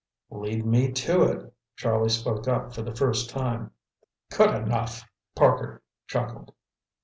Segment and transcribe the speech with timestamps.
[0.31, 3.69] "Lead me to it," Charlie spoke up for the first time.
[4.31, 5.03] "Good enough!"
[5.35, 6.55] Parker chuckled.